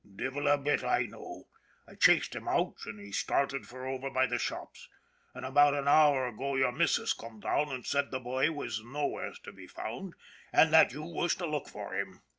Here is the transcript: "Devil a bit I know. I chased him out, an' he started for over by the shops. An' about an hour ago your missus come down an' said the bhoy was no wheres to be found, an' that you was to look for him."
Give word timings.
"Devil 0.25 0.47
a 0.47 0.57
bit 0.57 0.83
I 0.83 1.03
know. 1.03 1.47
I 1.87 1.93
chased 1.93 2.33
him 2.35 2.47
out, 2.47 2.73
an' 2.87 2.97
he 2.97 3.11
started 3.11 3.67
for 3.67 3.85
over 3.85 4.09
by 4.09 4.25
the 4.25 4.39
shops. 4.39 4.89
An' 5.35 5.43
about 5.43 5.75
an 5.75 5.87
hour 5.87 6.25
ago 6.27 6.55
your 6.55 6.71
missus 6.71 7.13
come 7.13 7.39
down 7.39 7.69
an' 7.69 7.83
said 7.83 8.09
the 8.09 8.19
bhoy 8.19 8.49
was 8.49 8.81
no 8.83 9.05
wheres 9.05 9.37
to 9.43 9.51
be 9.53 9.67
found, 9.67 10.15
an' 10.51 10.71
that 10.71 10.91
you 10.91 11.03
was 11.03 11.35
to 11.35 11.45
look 11.45 11.67
for 11.67 11.93
him." 11.93 12.23